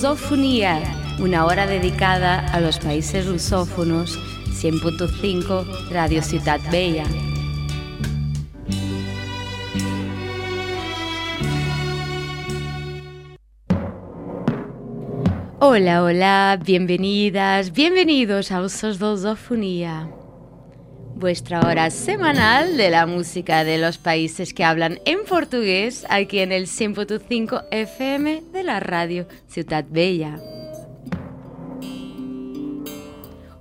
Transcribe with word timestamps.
Lusofonía, 0.00 1.16
una 1.18 1.44
hora 1.44 1.66
dedicada 1.66 2.38
a 2.52 2.60
los 2.60 2.78
países 2.78 3.26
lusófonos, 3.26 4.16
100.5 4.46 5.90
Radio 5.90 6.22
Ciudad 6.22 6.60
Bella. 6.70 7.02
Hola, 15.58 16.04
hola, 16.04 16.60
bienvenidas, 16.64 17.72
bienvenidos 17.72 18.52
a 18.52 18.60
Usos 18.60 19.00
Lusofonía 19.00 20.08
vuestra 21.18 21.60
hora 21.60 21.90
semanal 21.90 22.76
de 22.76 22.90
la 22.90 23.06
música 23.06 23.64
de 23.64 23.78
los 23.78 23.98
países 23.98 24.54
que 24.54 24.64
hablan 24.64 25.00
en 25.04 25.24
portugués 25.24 26.06
aquí 26.08 26.38
en 26.38 26.52
el 26.52 26.66
100.5 26.66 27.64
FM 27.70 28.44
de 28.52 28.62
la 28.62 28.80
radio 28.80 29.26
Ciudad 29.48 29.84
Bella. 29.88 30.38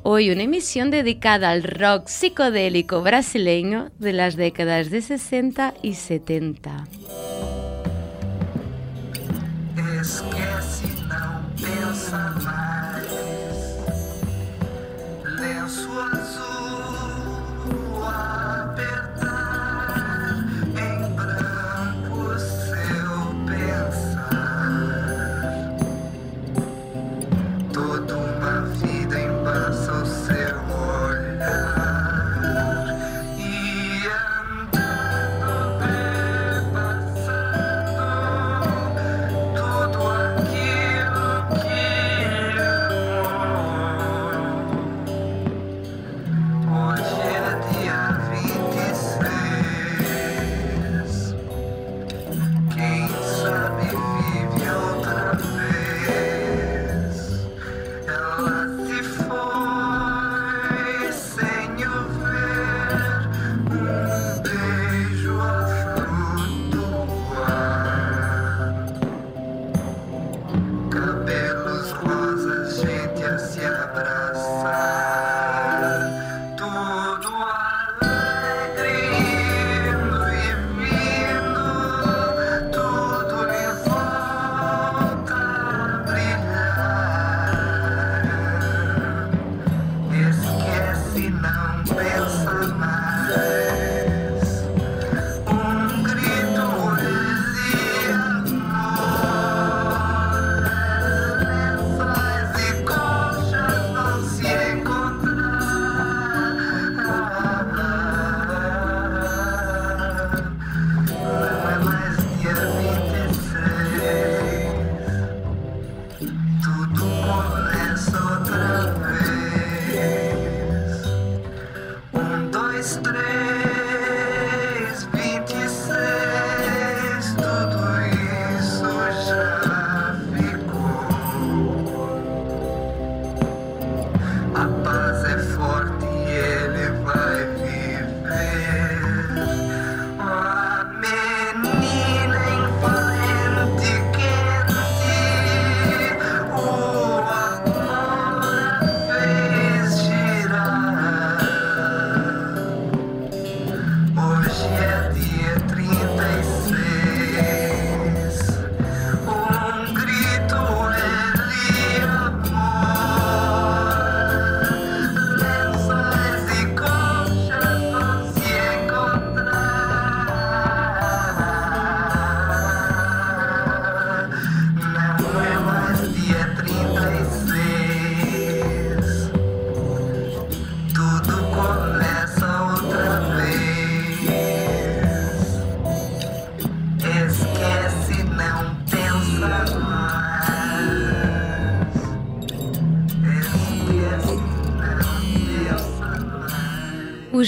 Hoy 0.03 0.29
una 0.29 0.43
emisión 0.43 0.91
dedicada 0.91 1.49
al 1.49 1.63
rock 1.63 2.07
psicodélico 2.07 3.01
brasileño 3.01 3.91
de 3.97 4.13
las 4.13 4.35
décadas 4.35 4.89
de 4.89 5.01
60 5.01 5.73
y 5.81 5.95
70. 5.95 6.85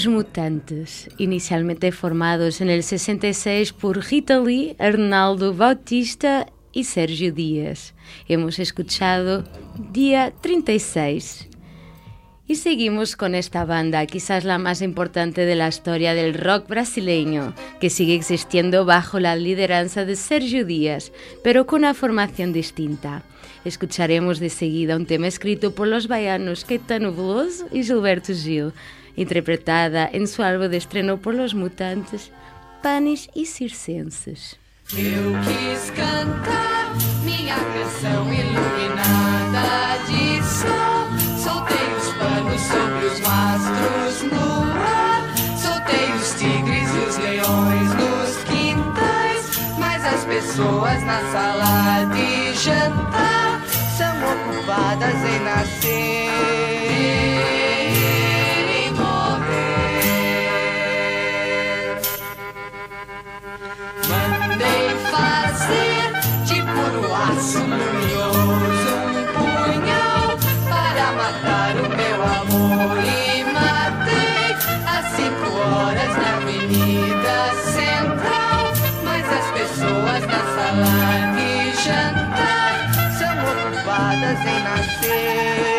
Os 0.00 0.06
Mutantes, 0.06 1.10
inicialmente 1.18 1.92
formados 1.92 2.62
en 2.62 2.70
el 2.70 2.82
66 2.82 3.74
por 3.74 3.98
Rita 4.02 4.40
Lee, 4.40 4.74
Arnaldo 4.78 5.52
Bautista 5.52 6.46
y 6.72 6.84
Sergio 6.84 7.34
Díaz. 7.34 7.92
Hemos 8.26 8.58
escuchado 8.58 9.44
Día 9.92 10.32
36. 10.40 11.50
Y 12.46 12.54
seguimos 12.54 13.14
con 13.14 13.34
esta 13.34 13.66
banda, 13.66 14.06
quizás 14.06 14.44
la 14.44 14.56
más 14.56 14.80
importante 14.80 15.44
de 15.44 15.54
la 15.54 15.68
historia 15.68 16.14
del 16.14 16.32
rock 16.32 16.66
brasileño, 16.66 17.54
que 17.78 17.90
sigue 17.90 18.14
existiendo 18.14 18.86
bajo 18.86 19.20
la 19.20 19.36
lideranza 19.36 20.06
de 20.06 20.16
Sergio 20.16 20.64
Díaz, 20.64 21.12
pero 21.44 21.66
con 21.66 21.80
una 21.80 21.92
formación 21.92 22.54
distinta. 22.54 23.22
Escucharemos 23.66 24.40
de 24.40 24.48
seguida 24.48 24.96
un 24.96 25.04
tema 25.04 25.26
escrito 25.26 25.74
por 25.74 25.88
los 25.88 26.08
baianos 26.08 26.64
Caetano 26.64 27.12
Veloso 27.12 27.68
y 27.70 27.84
Gilberto 27.84 28.32
Gil, 28.32 28.72
interpretada 29.16 30.10
em 30.12 30.26
seu 30.26 30.44
álbum 30.44 30.68
de 30.68 30.76
estreno 30.76 31.18
por 31.18 31.34
Los 31.34 31.52
Mutantes, 31.52 32.30
Panis 32.82 33.28
e 33.34 33.44
Circenses. 33.44 34.58
Eu 34.92 35.32
quis 35.44 35.90
cantar 35.90 36.94
minha 37.22 37.54
canção 37.54 38.32
iluminada 38.32 39.98
de 40.06 40.42
sol. 40.42 41.06
Soltei 41.38 41.86
os 41.96 42.12
panos 42.14 42.60
sobre 42.60 43.06
os 43.06 43.20
mastros 43.20 44.22
no 44.32 44.62
ar. 44.72 45.22
Soltei 45.56 46.12
os 46.14 46.30
tigres 46.34 46.90
e 46.92 46.98
os 47.08 47.18
leões 47.18 47.94
nos 47.94 48.36
quintais. 48.44 49.76
Mas 49.78 50.04
as 50.04 50.24
pessoas 50.24 51.02
na 51.04 51.20
sala 51.30 52.04
de 52.12 52.52
jantar 52.54 53.62
são 53.96 54.12
ocupadas 54.32 55.14
em 55.14 55.40
nascer. 55.44 56.20
mandei 64.10 64.88
fazer 65.10 66.20
tipo 66.44 66.54
de 66.54 66.62
puro 66.62 67.14
aço 67.14 67.60
munhoso 67.60 68.94
um 69.06 69.24
punhal 69.34 70.26
para 70.68 71.06
matar 71.12 71.74
o 71.76 71.88
meu 71.96 72.18
amor 72.22 72.98
e 73.04 73.44
matei 73.44 74.50
às 74.86 75.06
cinco 75.16 75.48
horas 75.56 76.12
na 76.16 76.30
Avenida 76.38 77.38
Central, 77.72 78.60
mas 79.04 79.24
as 79.32 79.46
pessoas 79.52 80.22
da 80.26 80.42
sala 80.54 80.94
de 81.36 81.50
jantar 81.84 82.72
são 83.16 83.34
ocupadas 83.52 84.40
em 84.40 84.60
nascer. 84.64 85.69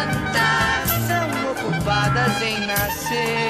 plantar 0.00 0.86
são 1.06 1.52
ocupadas 1.52 2.42
em 2.42 2.66
nascer. 2.66 3.49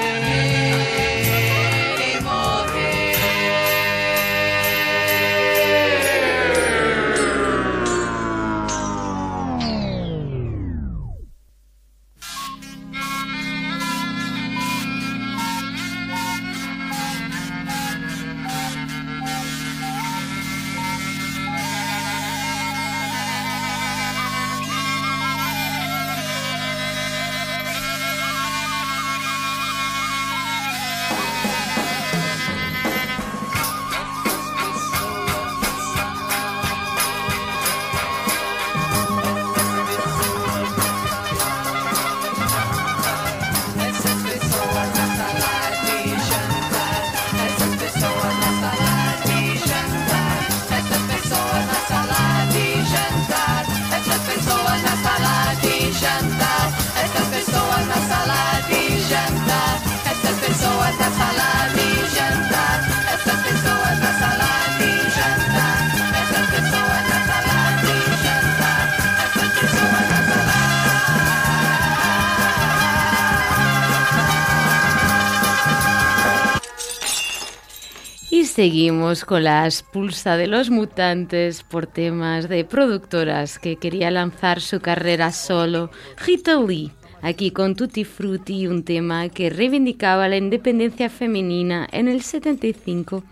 seguimos 78.51 79.23
con 79.23 79.45
la 79.45 79.65
expulsa 79.65 80.35
de 80.35 80.47
los 80.47 80.69
mutantes 80.69 81.63
por 81.63 81.87
temas 81.87 82.49
de 82.49 82.65
productoras 82.65 83.59
que 83.59 83.77
quería 83.77 84.11
lanzar 84.11 84.59
su 84.59 84.81
carrera 84.81 85.31
solo. 85.31 85.89
Rita 86.25 86.59
Lee, 86.59 86.91
aquí 87.21 87.51
con 87.51 87.75
Tutti 87.75 88.03
Frutti, 88.03 88.67
un 88.67 88.83
tema 88.83 89.29
que 89.29 89.49
reivindicaba 89.49 90.27
la 90.27 90.37
independencia 90.37 91.09
femenina 91.09 91.87
en 91.91 92.09
el 92.09 92.21
75, 92.21 93.23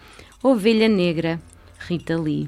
Ovella 0.42 0.88
Negra, 0.88 1.40
Rita 1.90 2.18
Lee. 2.18 2.48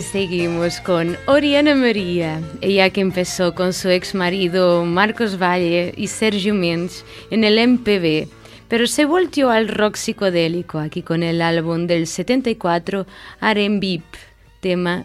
Seguimos 0.00 0.80
con 0.80 1.16
Oriana 1.26 1.74
María, 1.74 2.40
ella 2.60 2.90
que 2.90 3.00
empezó 3.00 3.54
con 3.54 3.72
su 3.72 3.88
ex 3.88 4.14
marido 4.14 4.84
Marcos 4.84 5.40
Valle 5.40 5.92
y 5.96 6.06
Sergio 6.06 6.54
Mendes 6.54 7.04
en 7.30 7.42
el 7.42 7.58
MPB, 7.58 8.28
pero 8.68 8.86
se 8.86 9.04
volvió 9.04 9.50
al 9.50 9.68
rock 9.68 9.96
psicodélico 9.96 10.78
aquí 10.78 11.02
con 11.02 11.22
el 11.22 11.42
álbum 11.42 11.86
del 11.86 12.06
74 12.06 13.06
Arembip, 13.40 14.04
tema 14.60 15.04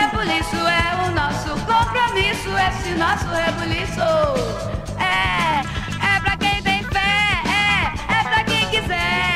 Rebuliço 0.00 0.56
é 0.56 1.06
o 1.06 1.10
nosso 1.12 1.50
compromisso, 1.66 2.50
esse 2.68 2.94
nosso 2.94 3.26
rebuliço. 3.28 4.00
É, 4.98 5.60
é 6.16 6.20
pra 6.20 6.36
quem 6.36 6.62
tem 6.62 6.82
fé, 6.84 6.98
é, 7.46 8.18
é 8.18 8.22
pra 8.24 8.44
quem 8.44 8.68
quiser. 8.70 9.31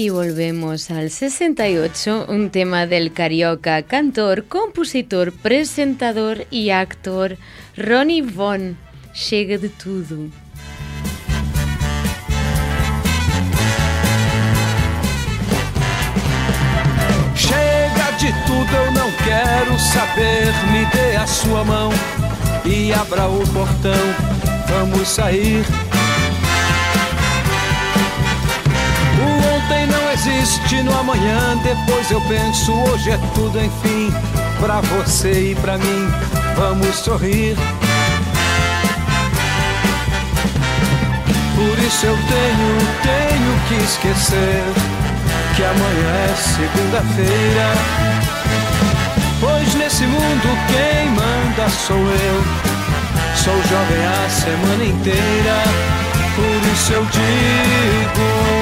Y 0.00 0.08
volvemos 0.08 0.90
al 0.90 1.10
68, 1.10 2.24
un 2.30 2.48
tema 2.48 2.86
del 2.86 3.12
carioca, 3.12 3.82
cantor, 3.82 4.46
compositor, 4.46 5.30
presentador 5.30 6.46
y 6.50 6.70
actor 6.70 7.36
Ronnie 7.76 8.22
Von. 8.22 8.78
Chega 9.12 9.58
de 9.58 9.68
tudo. 9.68 10.16
Chega 17.34 18.10
de 18.18 18.32
tudo, 18.46 18.76
eu 18.86 18.92
não 18.92 19.12
quero 19.22 19.78
saber. 19.78 20.46
Me 20.72 20.86
dê 20.94 21.16
a 21.16 21.26
sua 21.26 21.62
mão 21.62 21.90
e 22.64 22.90
abra 22.94 23.28
o 23.28 23.46
portão. 23.48 23.92
Vamos 24.66 25.08
sair 25.08 25.62
existe 30.20 30.82
no 30.82 30.92
amanhã, 30.98 31.56
depois 31.62 32.10
eu 32.10 32.20
penso, 32.22 32.72
hoje 32.72 33.10
é 33.10 33.18
tudo, 33.34 33.58
enfim, 33.58 34.12
pra 34.60 34.82
você 34.82 35.52
e 35.52 35.54
pra 35.54 35.78
mim, 35.78 36.08
vamos 36.56 36.94
sorrir. 36.96 37.56
Por 41.54 41.78
isso 41.78 42.06
eu 42.06 42.16
tenho, 42.16 42.78
tenho 43.02 43.60
que 43.68 43.74
esquecer 43.82 44.62
que 45.56 45.64
amanhã 45.64 46.10
é 46.28 46.34
segunda-feira. 46.36 47.72
Pois 49.40 49.74
nesse 49.74 50.04
mundo 50.04 50.58
quem 50.68 51.10
manda 51.12 51.68
sou 51.70 51.96
eu, 51.96 52.44
sou 53.36 53.54
jovem 53.54 54.06
a 54.06 54.28
semana 54.28 54.84
inteira. 54.84 55.64
Por 56.36 56.72
isso 56.72 56.92
eu 56.92 57.04
digo. 57.06 58.60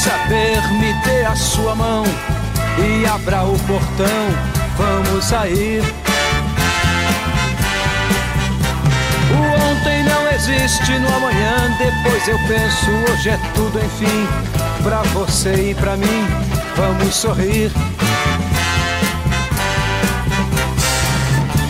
Saber, 0.00 0.62
me 0.72 0.94
dê 1.04 1.26
a 1.26 1.36
sua 1.36 1.74
mão 1.74 2.04
e 2.78 3.04
abra 3.06 3.44
o 3.44 3.58
portão, 3.60 4.26
vamos 4.78 5.26
sair. 5.26 5.82
O 9.30 9.70
ontem 9.70 10.02
não 10.04 10.26
existe 10.30 10.98
no 10.98 11.14
amanhã, 11.16 11.76
depois 11.76 12.26
eu 12.28 12.38
penso, 12.48 12.90
hoje 13.10 13.28
é 13.28 13.38
tudo 13.54 13.78
enfim. 13.78 14.26
Pra 14.82 15.02
você 15.12 15.70
e 15.70 15.74
pra 15.74 15.98
mim, 15.98 16.26
vamos 16.76 17.14
sorrir. 17.14 17.70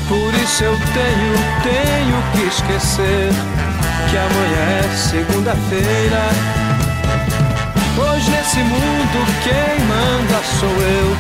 Por 0.09 0.35
isso 0.35 0.63
eu 0.63 0.77
tenho, 0.95 1.35
tenho 1.65 2.23
que 2.33 2.43
esquecer 2.47 3.33
que 4.09 4.17
amanhã 4.17 4.85
é 4.85 4.97
segunda-feira 4.97 6.60
Nesse 8.29 8.59
mundo 8.59 9.27
quem 9.43 9.81
manda 9.87 10.43
sou 10.59 10.69
eu. 10.69 11.17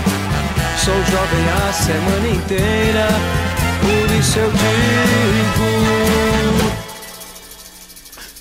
Sou 0.77 0.95
jovem 1.05 1.45
a 1.69 1.73
semana 1.73 2.29
inteira, 2.29 3.09
por 3.81 4.11
isso 4.17 4.39
eu 4.39 4.51
digo: 4.51 5.71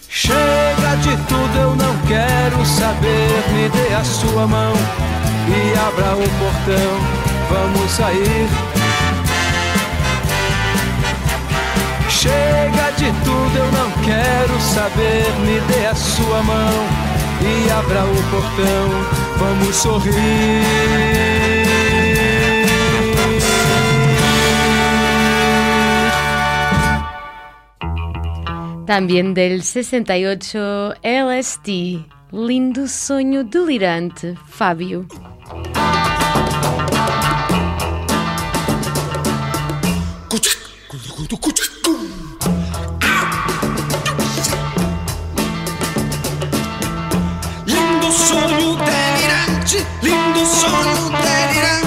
Chega 0.10 0.96
de 1.02 1.18
tudo, 1.28 1.58
eu 1.58 1.76
não 1.76 1.98
quero 2.08 2.66
saber. 2.66 3.44
Me 3.54 3.70
dê 3.70 3.94
a 3.94 4.04
sua 4.04 4.48
mão 4.48 4.74
e 5.48 5.78
abra 5.78 6.16
o 6.16 6.30
portão, 6.40 7.00
vamos 7.50 7.92
sair. 7.92 8.50
Chega 12.10 12.92
de 12.98 13.12
tudo, 13.24 13.58
eu 13.58 13.72
não 13.72 13.92
quero 14.04 14.60
saber. 14.62 15.32
Me 15.42 15.60
dê 15.72 15.88
a 15.88 15.96
sua 15.96 16.42
mão 16.44 17.09
e 17.42 17.72
abra 17.72 18.04
o 18.04 18.16
portão, 18.32 18.90
vamos 19.38 19.76
sorrir. 19.76 20.14
También 28.86 29.34
del 29.36 29.62
68 29.62 30.96
LST, 31.04 32.06
lindo 32.32 32.88
sonho 32.88 33.44
delirante, 33.44 34.36
Fábio. 34.48 35.08
tarde, 49.70 49.86
lindo 50.02 50.46
sonho 50.46 51.10
delirante. 51.22 51.79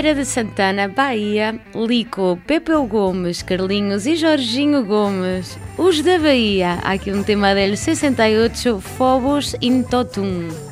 Feira 0.00 0.14
de 0.14 0.24
Santana, 0.24 0.88
Bahia, 0.88 1.60
Lico, 1.74 2.38
Pepeu 2.46 2.86
Gomes, 2.86 3.42
Carlinhos 3.42 4.06
e 4.06 4.16
Jorginho 4.16 4.82
Gomes. 4.82 5.58
Os 5.76 6.00
da 6.00 6.18
Bahia, 6.18 6.78
aqui 6.82 7.12
um 7.12 7.22
tema 7.22 7.54
del 7.54 7.76
68, 7.76 8.80
Fobos 8.80 9.54
in 9.60 9.82
Totum. 9.82 10.69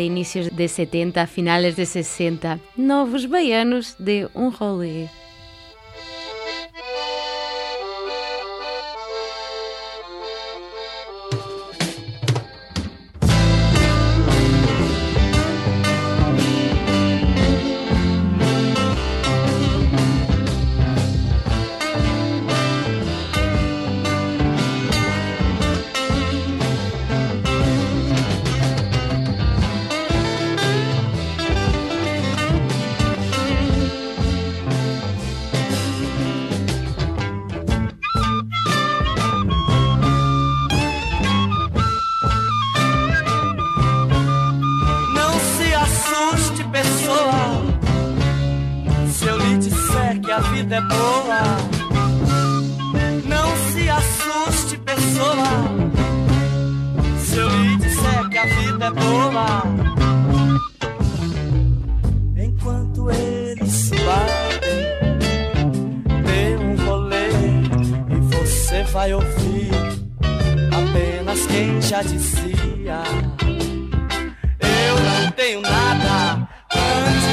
De 0.00 0.06
inicios 0.06 0.48
de 0.50 0.66
70 0.66 1.20
a 1.20 1.26
finales 1.26 1.76
de 1.76 1.84
60. 1.84 2.58
Novos 2.74 3.26
baianos 3.28 3.96
de 3.98 4.28
un 4.34 4.50
rolê. 4.50 5.08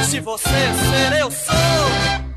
Se 0.04 0.20
você 0.20 0.48
ser, 0.48 1.20
eu 1.20 1.30
sou. 1.30 2.27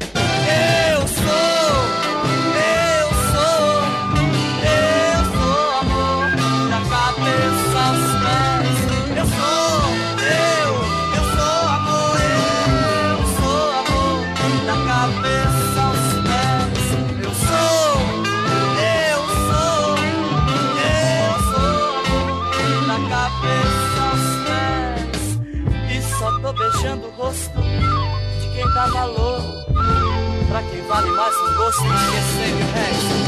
Ghost, 31.71 31.85
man, 31.85 32.13
yes, 32.13 32.25
save 32.35 32.59
your 32.59 32.67
head. 32.67 33.20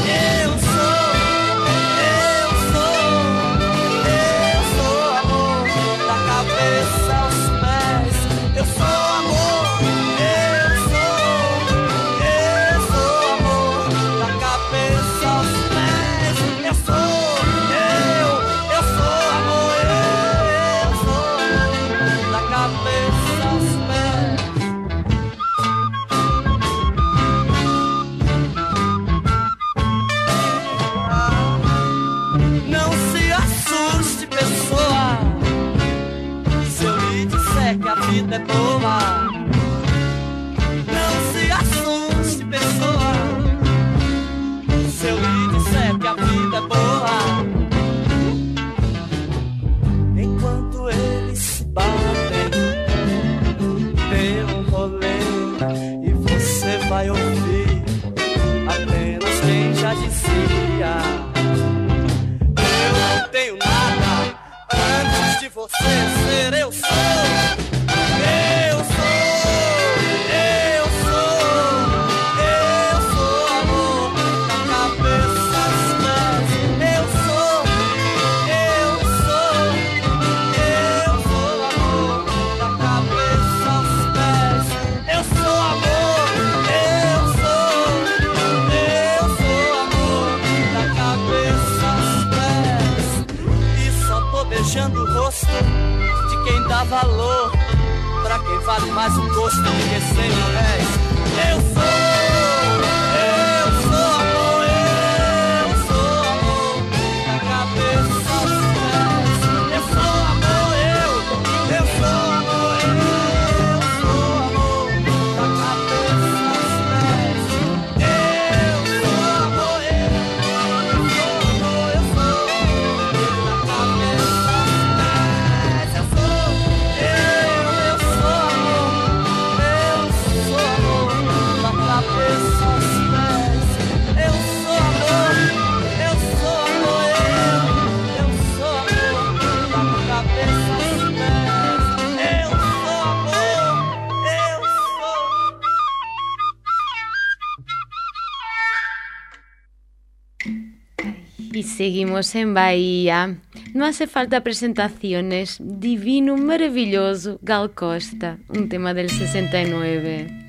Seguimos 151.76 152.32
en 152.36 152.54
Bahía. 152.54 153.38
No 153.72 153.84
hace 153.84 154.06
falta 154.06 154.44
presentaciones. 154.44 155.58
Divino, 155.60 156.36
maravilloso, 156.36 157.40
Gal 157.42 157.72
Costa, 157.72 158.38
un 158.48 158.68
tema 158.68 158.94
del 158.94 159.10
69. 159.10 160.43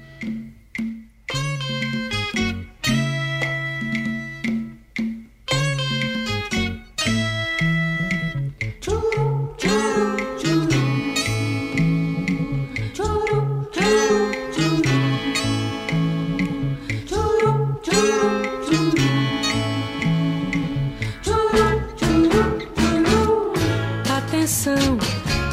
atenção. 24.45 24.99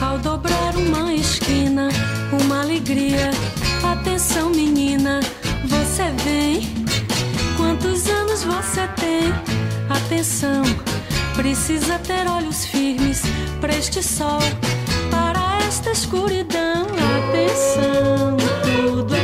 Ao 0.03 0.19
dobrar 0.19 0.77
uma 0.77 1.15
esquina, 1.15 1.89
uma 2.31 2.61
alegria. 2.61 3.31
Atenção, 3.83 4.51
menina, 4.51 5.21
você 5.65 6.11
vem. 6.23 6.69
Quantos 7.57 8.07
anos 8.09 8.45
você 8.45 8.87
tem? 9.01 9.33
Atenção, 9.89 10.63
precisa 11.35 11.99
ter 12.01 12.29
olhos 12.29 12.67
firmes 12.67 13.23
para 13.63 13.75
este 13.75 14.03
sol, 14.03 14.41
para 15.11 15.65
esta 15.67 15.91
escuridão. 15.91 16.87
Atenção, 17.31 18.37
tudo 18.63 19.15
é 19.15 19.22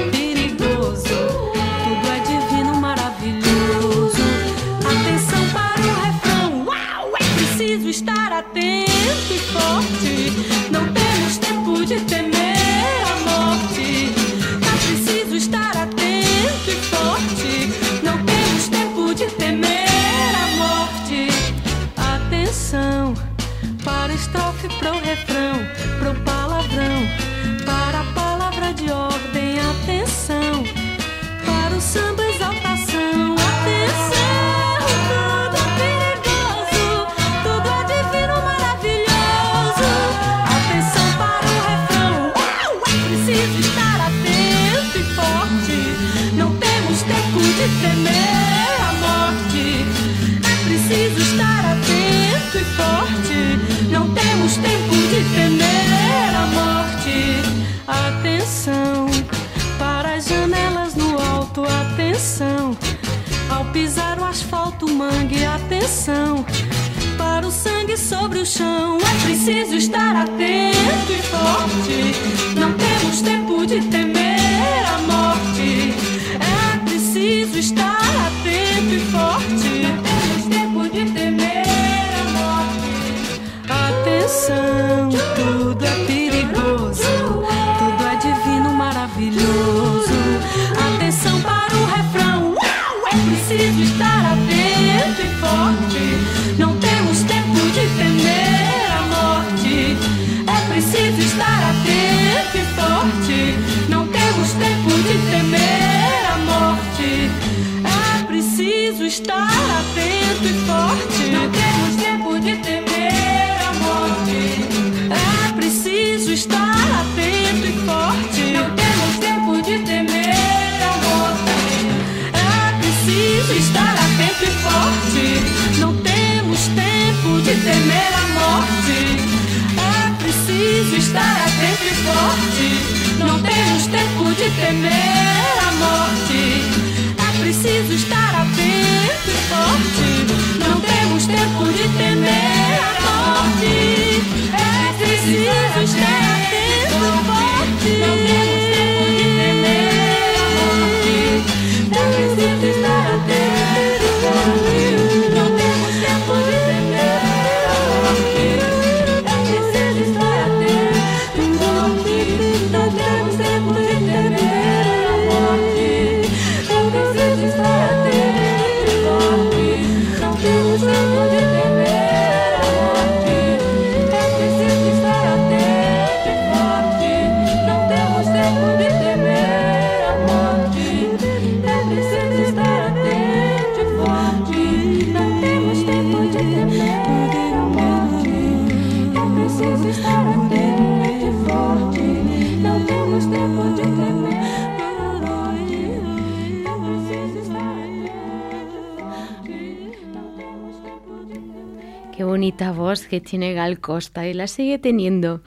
Qué 202.18 202.24
bonita 202.24 202.72
voz 202.72 203.06
que 203.06 203.20
tiene 203.20 203.54
Gal 203.54 203.78
Costa 203.78 204.26
y 204.26 204.34
la 204.34 204.48
sigue 204.48 204.80
teniendo. 204.80 205.40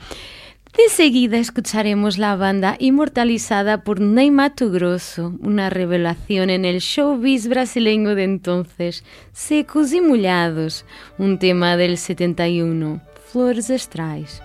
De 0.77 0.87
seguida 0.87 1.37
escucharemos 1.37 2.17
la 2.17 2.37
banda 2.37 2.77
inmortalizada 2.79 3.83
por 3.83 3.99
Neymar 3.99 4.53
Grosso, 4.57 5.33
una 5.41 5.69
revelación 5.69 6.49
en 6.49 6.63
el 6.63 6.79
showbiz 6.79 7.49
brasileño 7.49 8.15
de 8.15 8.23
entonces, 8.23 9.03
Secos 9.33 9.91
y 9.91 9.99
Mullados, 9.99 10.85
un 11.17 11.39
tema 11.39 11.75
del 11.75 11.97
71, 11.97 13.01
Flores 13.33 13.69
Astrais. 13.69 14.41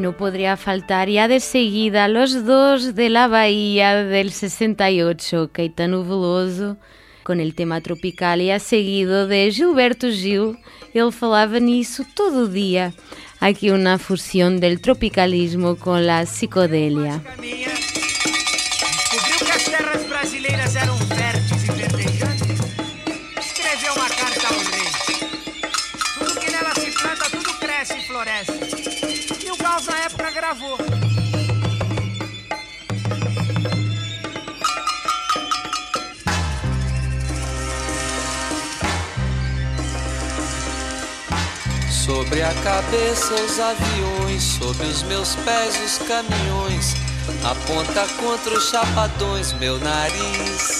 Y 0.00 0.02
no 0.02 0.16
podría 0.16 0.56
faltar 0.56 1.10
ya 1.10 1.28
de 1.28 1.40
seguida 1.40 2.08
los 2.08 2.46
dos 2.46 2.94
de 2.94 3.10
la 3.10 3.28
Bahía 3.28 4.02
del 4.02 4.30
68, 4.30 5.50
Caetano 5.52 6.04
Veloso, 6.04 6.78
con 7.22 7.38
el 7.38 7.54
tema 7.54 7.82
tropical, 7.82 8.40
e 8.40 8.50
a 8.50 8.58
seguido 8.58 9.26
de 9.26 9.50
Gilberto 9.50 10.10
Gil, 10.10 10.56
ele 10.94 11.12
falava 11.12 11.60
nisso 11.60 12.06
todo 12.16 12.48
dia. 12.48 12.94
Aqui 13.38 13.70
uma 13.70 13.98
fusão 13.98 14.56
del 14.56 14.78
tropicalismo 14.80 15.76
com 15.76 16.00
la 16.00 16.24
psicodelia. 16.24 17.20
Sobre 41.88 42.42
a 42.42 42.52
cabeça 42.64 43.34
os 43.34 43.60
aviões, 43.60 44.42
sob 44.42 44.84
os 44.86 45.04
meus 45.04 45.36
pés 45.36 45.80
os 45.84 45.98
caminhões. 46.08 46.96
Aponta 47.44 48.08
contra 48.20 48.58
os 48.58 48.70
chapadões 48.70 49.52
meu 49.52 49.78
nariz. 49.78 50.79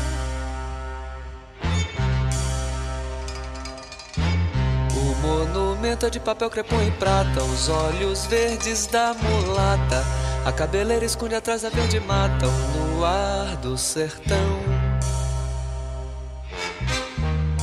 É 5.83 6.09
de 6.11 6.19
papel 6.19 6.47
crepom 6.49 6.79
e 6.83 6.91
prata, 6.91 7.43
os 7.43 7.67
olhos 7.67 8.27
verdes 8.27 8.85
da 8.85 9.15
mulata. 9.15 10.05
A 10.45 10.51
cabeleira 10.51 11.03
esconde 11.03 11.33
atrás 11.33 11.63
da 11.63 11.69
verde 11.69 11.99
mata, 11.99 12.45
o 12.47 12.95
luar 12.95 13.57
do 13.57 13.75
sertão. 13.77 14.59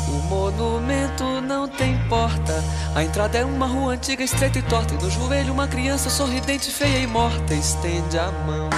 O 0.09 0.23
monumento 0.29 1.41
não 1.43 1.69
tem 1.69 1.97
porta. 2.09 2.62
A 2.95 3.05
entrada 3.05 3.39
é 3.39 3.45
uma 3.45 3.66
rua 3.66 3.93
antiga, 3.93 4.25
estreita 4.25 4.59
e 4.59 4.62
torta. 4.62 4.95
E 4.95 4.97
no 4.97 5.09
joelho, 5.11 5.53
uma 5.53 5.69
criança 5.69 6.11
sorridente, 6.11 6.73
feia 6.73 6.99
e 6.99 7.07
morta, 7.07 7.55
estende 7.55 8.19
a 8.19 8.33
mão. 8.33 8.69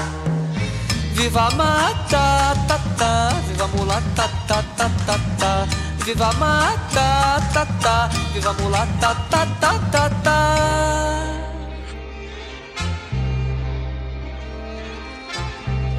Viva 1.15 1.49
a 1.49 1.51
mata, 1.53 2.55
tá, 2.69 2.79
tá, 2.99 3.29
viva 3.49 3.65
a 3.65 3.69
mulata, 3.69 4.31
tá, 4.47 4.63
tá, 4.77 4.91
tá, 5.07 5.19
tá. 5.39 5.90
Viva 6.05 6.33
mata, 6.33 7.41
tá, 7.53 7.67
tá, 7.81 8.09
viva 8.33 8.53
mulata, 8.55 9.15
tá, 9.31 9.47
tá, 9.61 9.79
tá, 9.93 10.11
tá. 10.25 10.57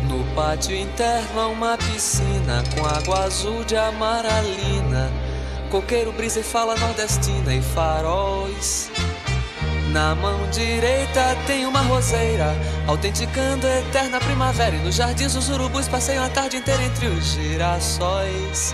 No 0.10 0.24
pátio 0.36 0.76
interno 0.76 1.40
há 1.40 1.48
uma 1.48 1.78
piscina 1.78 2.64
com 2.74 2.86
água 2.86 3.26
azul 3.26 3.64
de 3.64 3.78
amaralina. 3.78 5.10
Coqueiro 5.70 6.12
brisa 6.12 6.40
e 6.40 6.44
fala 6.44 6.76
nordestina 6.76 7.54
e 7.54 7.62
faróis. 7.62 8.92
Na 9.92 10.16
mão 10.16 10.50
direita 10.50 11.38
tem 11.46 11.66
uma 11.66 11.82
roseira, 11.82 12.56
autenticando 12.88 13.68
a 13.68 13.80
eterna 13.80 14.20
primavera. 14.20 14.76
E 14.76 14.80
nos 14.80 14.96
jardins 14.96 15.36
os 15.36 15.48
urubus 15.50 15.88
passeiam 15.88 16.26
a 16.26 16.30
tarde 16.30 16.58
inteira 16.58 16.84
entre 16.84 17.08
os 17.08 17.24
girassóis. 17.24 18.74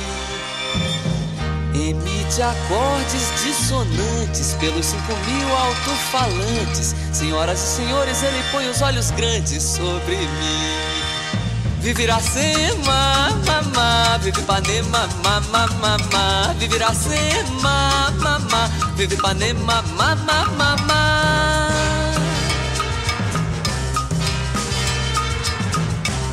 Emite 1.73 2.41
acordes 2.41 3.27
dissonantes 3.43 4.53
pelos 4.59 4.85
cinco 4.85 5.13
mil 5.25 5.55
alto-falantes. 5.55 6.95
Senhoras 7.13 7.59
e 7.59 7.75
senhores, 7.77 8.23
ele 8.23 8.43
põe 8.51 8.69
os 8.69 8.81
olhos 8.81 9.11
grandes 9.11 9.63
sobre 9.63 10.17
mim. 10.17 10.91
Vive 11.79 12.03
Iracema, 12.03 13.29
mamá, 13.45 14.17
vive 14.21 14.39
Ipanema, 14.39 15.09
mamá, 15.23 15.67
mamá, 15.79 16.53
vive 16.59 16.75
Iracema, 16.75 18.13
mamá, 18.19 18.69
vive 18.95 19.15
Ipanema, 19.15 19.81
mamá, 19.97 20.45
mamá. 20.57 21.71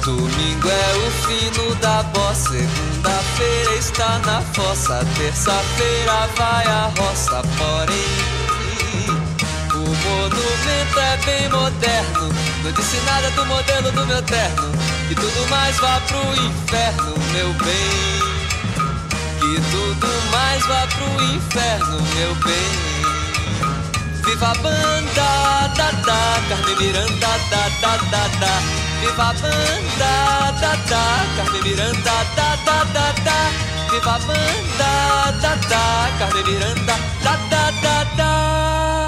Domingo 0.05 0.69
é 0.69 0.97
o 0.97 1.11
fino 1.27 1.75
da 1.77 2.03
bossa, 2.03 2.57
segunda-feira 2.99 3.75
está 3.77 4.19
na 4.27 4.41
fossa, 4.41 5.05
terça-feira 5.17 6.29
vai 6.37 6.67
a 6.67 6.93
roça, 6.99 7.43
porém 7.57 8.09
o 9.75 9.79
monumento 9.79 10.99
é 10.99 11.17
bem 11.25 11.49
moderno, 11.49 12.35
não 12.65 12.73
disse 12.73 12.97
nada 13.07 13.31
do 13.31 13.47
modelo 13.47 13.93
do 13.93 14.07
meu 14.07 14.23
terno, 14.23 14.73
que 15.09 15.15
tudo 15.15 15.49
mais 15.49 15.77
vá 15.77 16.01
pro 16.09 16.19
inferno, 16.45 17.15
meu 17.33 17.53
bem, 17.55 18.19
que 19.39 19.61
tudo 19.71 20.09
mais 20.33 20.67
vá 20.67 20.87
pro 20.89 21.25
inferno, 21.25 22.03
meu 22.17 22.35
bem. 22.37 22.99
Viva 24.25 24.49
a 24.49 24.55
banda, 24.55 25.69
da, 25.77 25.91
da, 25.91 26.41
Carmen 26.49 26.77
Miranda, 26.79 27.29
da, 27.51 27.69
da, 27.81 27.97
da, 27.97 28.29
da. 28.41 28.88
Viva 29.01 29.29
a 29.29 29.33
banda, 29.33 30.61
da, 30.61 30.75
da, 30.91 31.03
Carmen 31.37 31.63
Miranda, 31.63 32.17
da, 32.37 32.57
da, 32.67 32.85
da, 32.95 33.13
da. 33.27 33.39
Viva 33.91 34.15
a 34.15 34.19
banda, 34.19 35.41
da, 35.41 35.55
da, 35.71 35.83
Carmen 36.19 36.45
Miranda, 36.47 36.95
da, 37.23 37.37
da, 37.51 37.71
da, 37.83 38.05
da. 38.17 39.08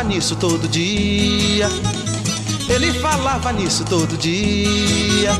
Falava 0.00 0.04
nisso 0.04 0.36
todo 0.36 0.68
dia. 0.68 1.68
Ele 2.68 2.92
falava 3.00 3.52
nisso 3.52 3.84
todo 3.84 4.16
dia. 4.16 5.30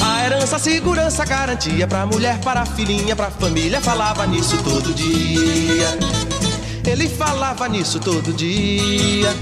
A 0.00 0.24
herança, 0.24 0.56
a 0.56 0.58
segurança, 0.58 1.22
a 1.22 1.26
garantia 1.26 1.86
pra 1.88 2.06
mulher, 2.06 2.38
para 2.40 2.60
a 2.60 2.66
filhinha, 2.66 3.16
pra 3.16 3.30
família. 3.30 3.80
Falava 3.80 4.24
nisso 4.26 4.56
todo 4.62 4.94
dia. 4.94 5.98
Ele 6.86 7.08
falava 7.08 7.68
nisso 7.68 7.98
todo 7.98 8.32
dia. 8.32 9.34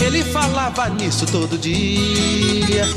Ele 0.00 0.24
falava 0.24 0.88
nisso 0.88 1.26
todo 1.26 1.58
dia. 1.58 2.88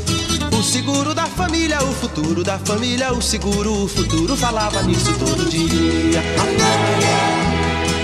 O 0.58 0.62
seguro 0.62 1.12
da 1.12 1.26
família, 1.26 1.82
o 1.82 1.92
futuro 1.92 2.42
da 2.42 2.58
família, 2.58 3.12
o 3.12 3.20
seguro, 3.20 3.84
o 3.84 3.88
futuro. 3.88 4.34
Falava 4.36 4.82
nisso 4.82 5.12
todo 5.18 5.44
dia. 5.50 6.22
Ele 6.22 6.58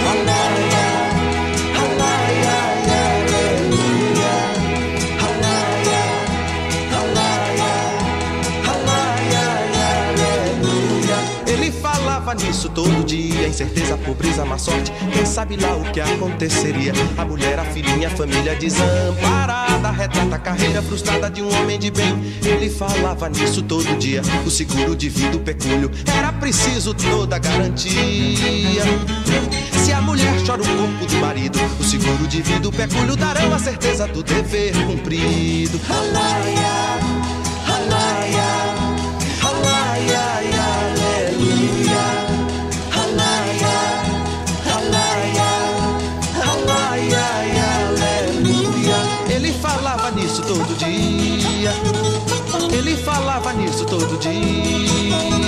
falava 0.04 1.01
falava 12.32 12.34
nisso 12.34 12.68
todo 12.70 13.04
dia. 13.04 13.48
Incerteza, 13.48 13.96
pobreza, 13.96 14.44
má 14.44 14.58
sorte. 14.58 14.92
Quem 15.12 15.24
sabe 15.24 15.56
lá 15.56 15.76
o 15.76 15.84
que 15.92 16.00
aconteceria? 16.00 16.92
A 17.16 17.24
mulher, 17.24 17.58
a 17.58 17.64
filhinha, 17.64 18.08
a 18.08 18.10
família 18.10 18.54
desamparada. 18.56 19.90
Retrata 19.90 20.36
a 20.36 20.38
carreira 20.38 20.82
frustrada 20.82 21.30
de 21.30 21.42
um 21.42 21.54
homem 21.54 21.78
de 21.78 21.90
bem. 21.90 22.34
Ele 22.44 22.70
falava 22.70 23.28
nisso 23.28 23.62
todo 23.62 23.84
dia. 23.98 24.22
O 24.46 24.50
seguro 24.50 24.96
de 24.96 25.08
vida, 25.08 25.36
o 25.36 25.40
pecúlio. 25.40 25.90
Era 26.16 26.32
preciso 26.32 26.94
toda 26.94 27.38
garantia. 27.38 28.82
Se 29.84 29.92
a 29.92 30.00
mulher 30.00 30.34
chora 30.46 30.62
o 30.62 30.64
corpo 30.64 31.06
do 31.06 31.16
marido, 31.18 31.58
o 31.78 31.84
seguro 31.84 32.26
de 32.28 32.40
vida, 32.40 32.68
o 32.68 32.72
pecúlio 32.72 33.16
darão 33.16 33.52
a 33.52 33.58
certeza 33.58 34.06
do 34.06 34.22
dever 34.22 34.72
cumprido. 34.86 35.80
Alaia, 35.90 37.00
alaia, 37.66 38.44
alaia, 39.42 40.51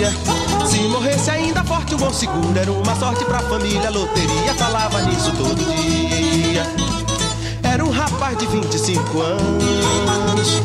dia. 0.04 0.66
Se 0.66 0.80
morresse 0.88 1.30
ainda 1.30 1.64
forte, 1.64 1.94
um 1.94 1.98
bom 1.98 2.12
seguro 2.12 2.58
era 2.58 2.70
uma 2.70 2.94
sorte 2.96 3.24
pra 3.24 3.40
família. 3.40 3.90
Loteria 3.90 4.54
falava 4.54 5.00
nisso 5.02 5.32
todo 5.32 5.56
dia. 5.56 6.66
Era 7.62 7.84
um 7.84 7.90
rapaz 7.90 8.36
de 8.38 8.46
25 8.46 9.20
anos. 9.20 10.62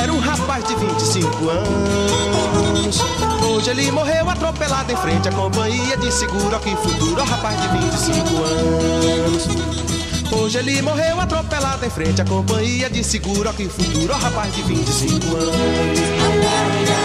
Era 0.00 0.12
um 0.12 0.20
rapaz 0.20 0.64
de 0.66 0.74
25 0.74 1.48
anos. 1.48 3.00
Hoje 3.48 3.70
ele 3.70 3.90
morreu 3.90 4.28
atropelado 4.28 4.92
em 4.92 4.96
frente 4.96 5.28
à 5.28 5.32
companhia 5.32 5.96
de 5.96 6.12
seguro. 6.12 6.58
Que 6.60 6.76
futuro, 6.76 7.20
ó, 7.20 7.24
rapaz 7.24 7.60
de 7.60 7.68
25 7.68 8.42
anos. 8.42 9.48
Hoje 10.32 10.58
ele 10.58 10.82
morreu 10.82 11.20
atropelado 11.20 11.84
em 11.84 11.90
frente 11.90 12.20
à 12.20 12.24
companhia 12.24 12.90
de 12.90 13.02
seguro. 13.02 13.52
Que 13.54 13.68
futuro, 13.68 14.12
ó, 14.12 14.16
rapaz 14.16 14.54
de 14.54 14.62
25 14.62 15.36
anos. 15.36 17.03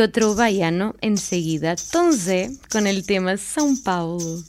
Otro 0.00 0.34
baiano 0.34 0.94
enseguida, 1.00 1.76
Tom 1.90 2.12
Zé, 2.12 2.50
con 2.70 2.86
el 2.86 3.04
tema 3.04 3.32
São 3.34 3.82
Paulo. 3.82 4.42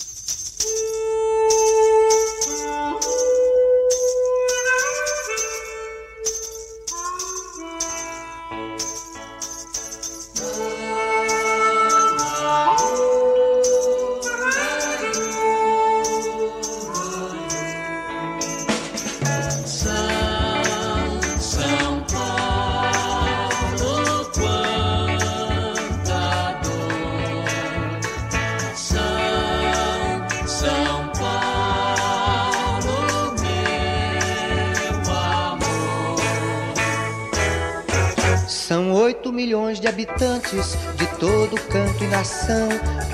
De 40.51 41.05
todo 41.19 41.61
canto 41.69 42.03
e 42.03 42.07
nação 42.07 42.69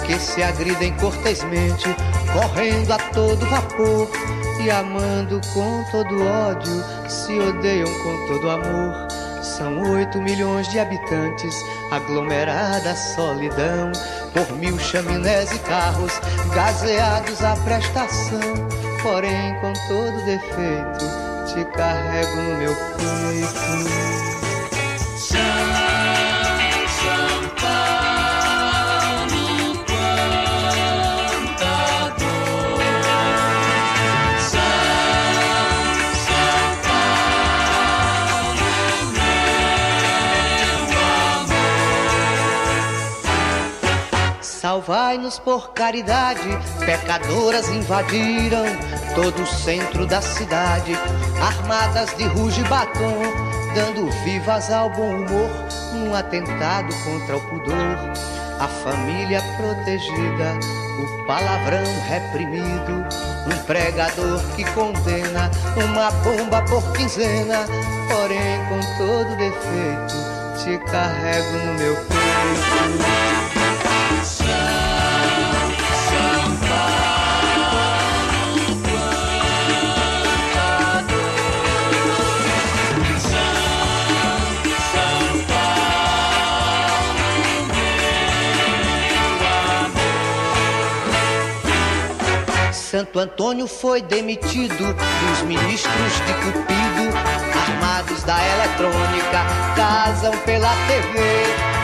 que 0.05 0.17
se 0.17 0.41
agridem 0.41 0.93
cortesmente, 0.93 1.85
correndo 2.31 2.93
a 2.93 2.97
todo 2.97 3.45
vapor 3.47 4.09
e 4.61 4.71
amando 4.71 5.41
com 5.53 5.83
todo 5.91 6.25
ódio, 6.25 6.83
se 7.09 7.37
odeiam 7.37 7.91
com 8.03 8.27
todo 8.27 8.49
amor. 8.49 9.07
São 9.43 9.91
oito 9.91 10.17
milhões 10.21 10.67
de 10.69 10.79
habitantes, 10.79 11.55
aglomerada 11.91 12.95
solidão, 12.95 13.91
por 14.33 14.57
mil 14.57 14.79
chaminés 14.79 15.51
e 15.51 15.59
carros, 15.59 16.13
gazeados 16.53 17.43
à 17.43 17.55
prestação. 17.57 18.39
Porém, 19.03 19.55
com 19.59 19.73
todo 19.87 20.25
defeito, 20.25 21.05
te 21.53 21.65
carrego 21.77 22.35
no 22.37 22.57
meu 22.57 22.75
peito. 22.75 24.34
Salvai-nos 44.85 45.39
por 45.39 45.71
caridade, 45.71 46.47
pecadoras 46.85 47.67
invadiram 47.69 48.65
todo 49.15 49.41
o 49.41 49.47
centro 49.47 50.05
da 50.05 50.21
cidade, 50.21 50.93
armadas 51.41 52.15
de 52.15 52.25
ruge 52.25 52.61
e 52.61 52.63
batom, 52.65 53.19
dando 53.73 54.11
vivas 54.23 54.71
ao 54.71 54.91
bom 54.91 55.09
humor, 55.09 55.49
num 55.91 56.13
atentado 56.13 56.93
contra 57.03 57.35
o 57.35 57.41
pudor. 57.49 57.97
A 58.59 58.67
família 58.67 59.41
protegida, 59.57 60.53
o 61.01 61.25
palavrão 61.25 61.83
reprimido, 62.07 63.07
um 63.47 63.65
pregador 63.65 64.39
que 64.55 64.63
condena, 64.65 65.49
uma 65.83 66.11
bomba 66.21 66.61
por 66.61 66.83
quinzena, 66.93 67.65
porém 68.07 68.63
com 68.69 68.79
todo 68.99 69.35
defeito, 69.35 70.63
te 70.63 70.77
carrego 70.91 71.57
no 71.65 71.73
meu 71.73 71.95
peito. 71.95 73.54
Santo 92.95 93.19
Antônio 93.19 93.67
foi 93.67 94.01
demitido 94.01 94.93
dos 94.93 95.41
ministros 95.41 96.13
de 96.25 96.33
Cupido, 96.35 97.17
armados 97.67 98.23
da 98.23 98.37
eletrônica, 98.53 99.43
casam 99.75 100.31
pela 100.45 100.69
TV, 100.87 101.19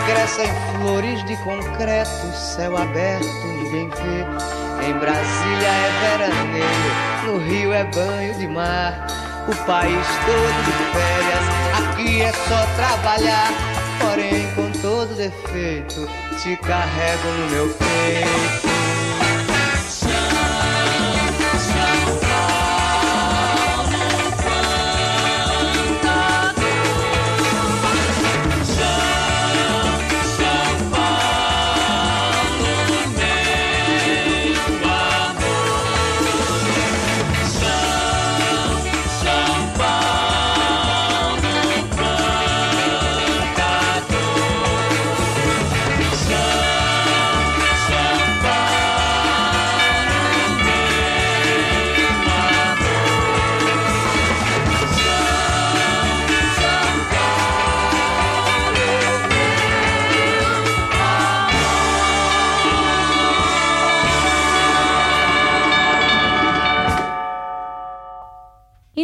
crescem 0.05 0.47
flores 0.79 1.21
de 1.25 1.35
concreto, 1.43 2.33
céu 2.33 2.77
aberto, 2.77 3.27
ninguém 3.45 3.89
vê. 3.89 4.87
Em 4.87 4.93
Brasília 4.99 5.67
é 5.67 6.17
veraneio, 6.17 7.25
no 7.25 7.37
Rio 7.39 7.73
é 7.73 7.83
banho 7.83 8.33
de 8.35 8.47
mar. 8.47 9.05
O 9.49 9.65
país 9.65 10.07
todo 10.25 10.63
de 10.63 10.71
férias, 10.93 11.89
aqui 11.89 12.21
é 12.21 12.31
só 12.31 12.65
trabalhar. 12.77 13.51
Porém, 13.99 14.49
com 14.55 14.71
todo 14.79 15.13
defeito, 15.17 16.07
te 16.41 16.55
carrego 16.55 17.27
no 17.37 17.49
meu 17.49 17.67
peito. 17.73 18.71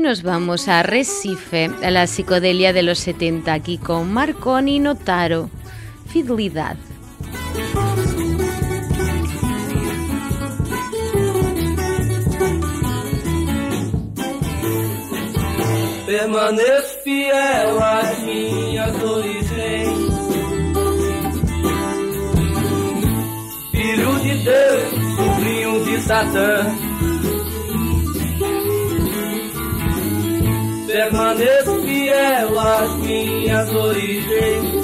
Nos 0.08 0.24
vamos 0.24 0.70
a 0.70 0.84
Recife, 0.84 1.70
a 1.84 1.92
la 1.92 2.08
psicodelia 2.08 2.72
de 2.72 2.82
los 2.82 2.98
70, 3.00 3.52
aquí 3.52 3.78
con 3.78 4.14
Marconi 4.14 4.80
Notaro. 4.80 5.50
Fidelidad. 6.08 6.78
Permaneço 16.06 17.04
fiel 17.04 17.78
às 17.84 18.20
minhas 18.20 19.04
origens. 19.04 19.90
Filho 23.72 24.20
de 24.20 24.38
Deus, 24.46 25.18
sobrinho 25.18 25.84
de 25.84 26.02
Satã. 26.02 26.87
Permaneço 30.98 31.80
fiel 31.84 32.60
às 32.60 32.96
minhas 32.96 33.72
origens. 33.72 34.76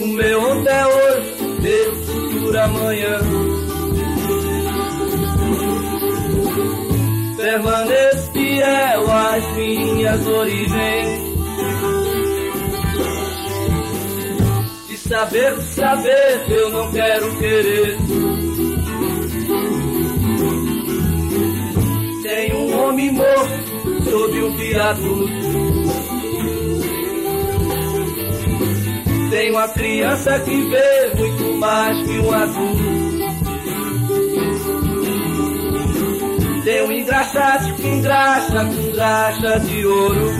O 0.00 0.06
meu 0.06 0.40
ontem 0.40 0.72
é 0.72 0.86
hoje, 0.86 1.34
meu 1.60 1.96
futuro 1.96 2.60
amanhã. 2.60 3.18
Permaneço 7.36 8.30
fiel 8.30 9.10
às 9.10 9.56
minhas 9.56 10.26
origens. 10.28 11.34
De 14.86 14.96
saber, 14.96 15.56
de 15.56 15.64
saber, 15.74 16.44
eu 16.50 16.70
não 16.70 16.92
quero 16.92 17.36
querer. 17.36 17.98
Morto 23.10 23.74
sob 24.04 24.42
um 24.42 24.56
viaduto. 24.56 25.54
Tem 29.30 29.50
uma 29.50 29.68
criança 29.68 30.38
que 30.40 30.62
vê 30.62 31.14
muito 31.16 31.58
mais 31.58 32.06
que 32.06 32.18
um 32.18 32.32
adulto. 32.32 33.04
Tem 36.64 36.82
um 36.82 36.92
engraxate 36.92 37.72
que 37.74 37.88
engraxa 37.88 38.64
com 38.64 38.92
graxa 38.92 39.60
de 39.60 39.86
ouro. 39.86 40.30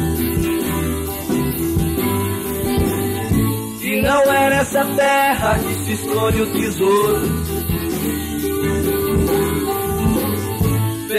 E 3.83 4.01
não 4.01 4.23
é 4.23 4.51
nessa 4.51 4.85
terra 4.85 5.59
que 5.59 5.75
se 5.85 5.93
esconde 5.93 6.43
o 6.43 6.47
tesouro. 6.53 7.44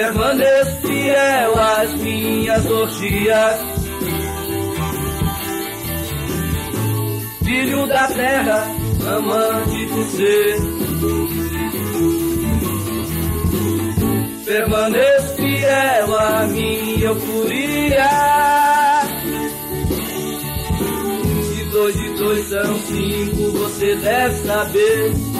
Permaneço 0.06 0.82
fiel 0.82 1.60
às 1.60 1.94
minhas 1.96 2.66
orgias. 2.70 3.60
Filho 7.44 7.88
da 7.88 8.08
terra, 8.10 8.68
amante 9.18 9.86
do 9.88 10.04
ser. 10.12 10.58
Permaneço 14.46 15.36
fiel 15.38 16.20
à 16.20 16.48
minha 16.50 17.06
euforia. 17.06 18.10
Se 21.50 21.64
dois 21.72 21.96
e 21.96 22.10
dois 22.10 22.46
são 22.46 22.80
cinco, 22.82 23.52
você 23.58 23.96
deve 23.96 24.36
saber. 24.36 25.35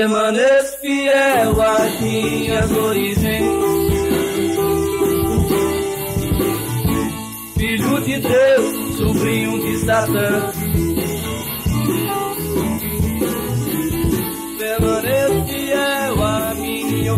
Permaneço 0.00 0.78
fiel 0.78 1.60
às 1.60 2.00
minhas 2.00 2.70
origens. 2.70 3.44
Filho 7.54 8.00
de 8.00 8.18
Deus, 8.18 8.96
sobrinho 8.96 9.60
de 9.60 9.76
Satã. 9.84 10.52
Permaneço 14.58 15.44
fiel 15.44 16.24
à 16.24 16.54
minha 16.54 17.16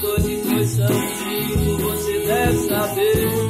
dois 0.00 0.28
e 0.28 0.36
dois 0.36 0.70
são 0.70 0.86
cinco, 0.86 1.78
você 1.82 2.18
deve 2.26 2.58
saber. 2.68 3.43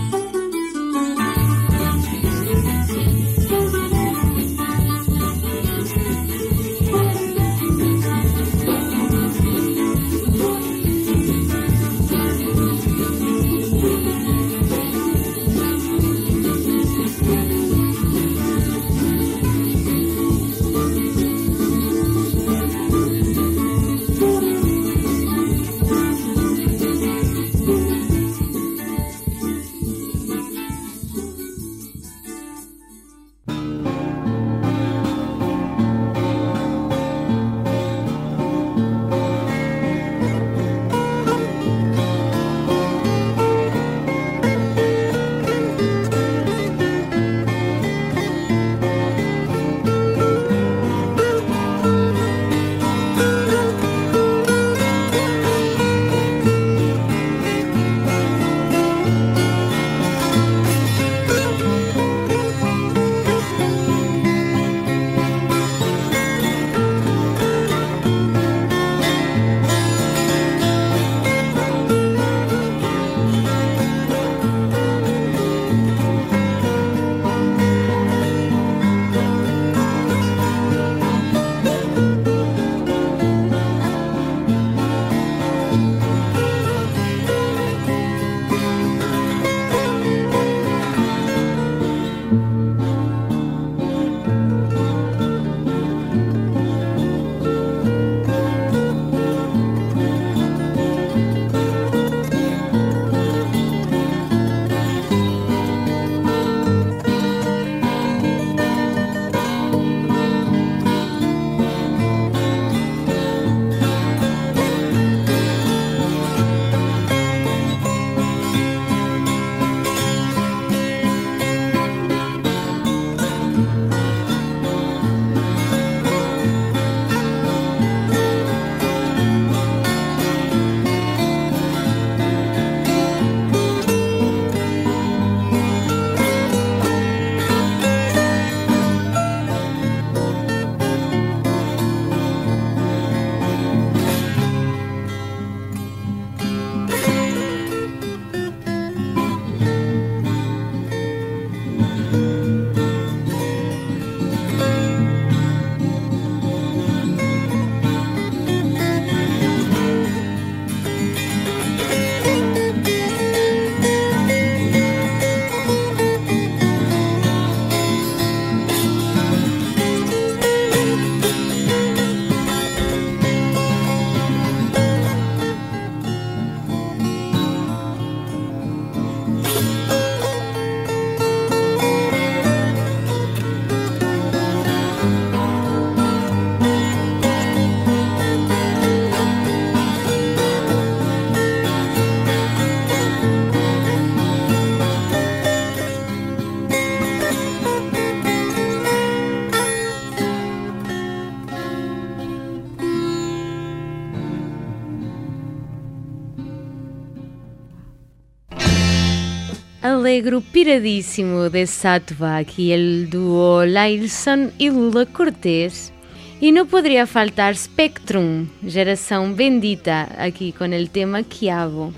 Alegro 210.05 210.43
piradísimo 210.43 211.49
de 211.49 211.67
Satva, 211.67 212.37
aquí 212.37 212.73
el 212.73 213.09
dúo 213.09 213.65
Lailson 213.65 214.53
y 214.59 214.69
Lula 214.69 215.07
Cortés. 215.07 215.95
Y 216.43 216.53
no 216.53 216.67
podría 216.67 217.07
faltar 217.07 217.57
Spectrum, 217.57 218.47
geração 218.63 219.33
bendita, 219.33 220.15
aqui 220.19 220.53
com 220.53 220.67
el 220.67 220.91
tema 220.91 221.23
Chiavo. 221.23 221.95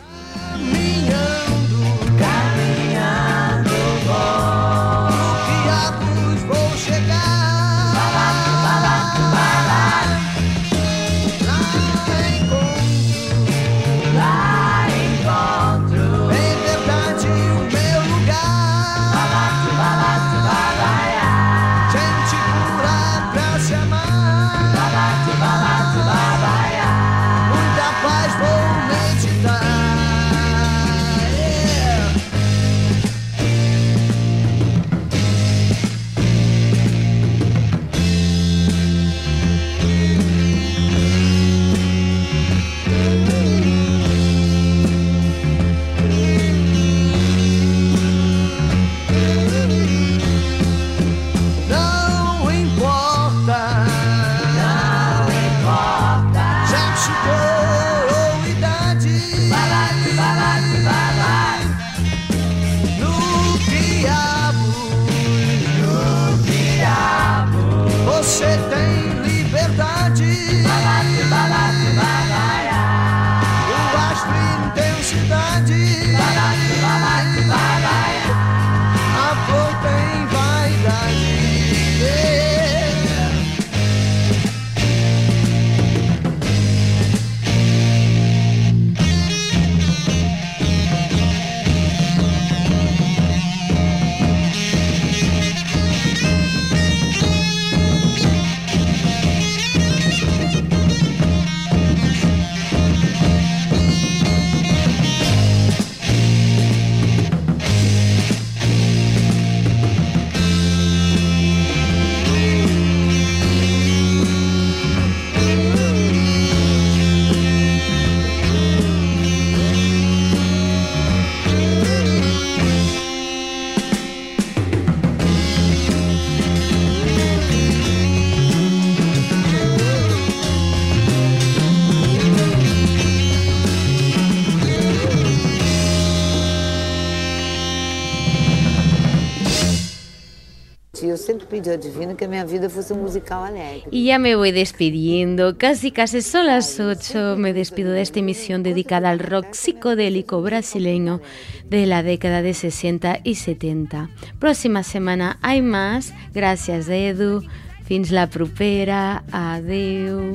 Eu 141.66 141.72
sempre 141.72 141.80
pedi 141.82 141.88
ao 141.88 141.92
divino 141.92 142.16
que 142.16 142.28
minha 142.28 142.44
vida 142.44 142.70
fosse 142.70 142.92
um 142.92 143.02
musical 143.02 143.44
alegre. 143.44 143.88
Y 143.90 144.04
ya 144.04 144.18
me 144.18 144.36
voy 144.36 144.52
despidiendo, 144.52 145.56
casi 145.58 145.90
casi 145.90 146.22
son 146.22 146.46
las 146.46 146.78
8, 146.78 147.36
me 147.36 147.52
despido 147.52 147.92
de 147.92 148.02
esta 148.02 148.20
emisión 148.20 148.62
dedicada 148.62 149.10
al 149.10 149.18
rock 149.18 149.52
psicodélico 149.52 150.42
brasileño 150.42 151.20
de 151.68 151.86
la 151.86 152.02
década 152.02 152.42
de 152.42 152.54
60 152.54 153.20
y 153.24 153.34
70. 153.34 154.10
Próxima 154.38 154.82
semana 154.82 155.38
hay 155.42 155.62
más, 155.62 156.14
gracias 156.32 156.88
Edu, 156.88 157.42
fins 157.84 158.10
la 158.10 158.28
propera, 158.28 159.24
adeu. 159.32 160.32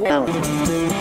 Nosso 0.00 0.99